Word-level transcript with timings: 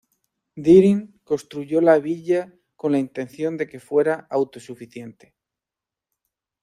Deering 0.55 1.19
construyó 1.23 1.79
la 1.79 1.99
Villa 1.99 2.51
con 2.75 2.91
la 2.93 2.97
intención 2.97 3.55
de 3.55 3.67
que 3.69 3.79
fuera 3.79 4.25
autosuficiente. 4.31 5.35